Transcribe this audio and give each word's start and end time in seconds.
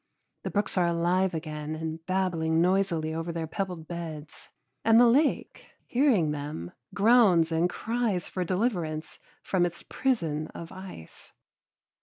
The 0.41 0.49
brooks 0.49 0.79
are 0.79 0.87
alive 0.87 1.35
again 1.35 1.75
and 1.75 2.03
babbling 2.07 2.59
noisily 2.59 3.13
over 3.13 3.31
their 3.31 3.45
pebbled 3.45 3.87
beds, 3.87 4.49
and 4.83 4.99
the 4.99 5.05
lake, 5.05 5.67
hearing 5.85 6.31
them, 6.31 6.71
groans 6.91 7.51
and 7.51 7.69
cries 7.69 8.27
for 8.27 8.43
deliverance 8.43 9.19
from 9.43 9.63
its 9.63 9.83
prison 9.83 10.47
of 10.55 10.71
ice. 10.71 11.33